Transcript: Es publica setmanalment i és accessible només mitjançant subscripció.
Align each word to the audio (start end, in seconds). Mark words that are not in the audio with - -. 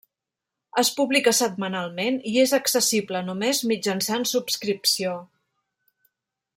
Es 0.81 0.89
publica 0.99 1.33
setmanalment 1.39 2.17
i 2.31 2.33
és 2.45 2.55
accessible 2.59 3.23
només 3.29 3.63
mitjançant 3.73 4.29
subscripció. 4.33 5.15